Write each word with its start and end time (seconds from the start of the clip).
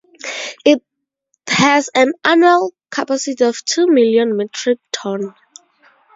It 0.65 0.83
has 1.47 1.91
an 1.93 2.13
annual 2.23 2.73
capacity 2.89 3.43
of 3.45 3.63
two 3.63 3.85
million 3.85 4.35
metric 4.35 4.79
tonn. 4.91 5.35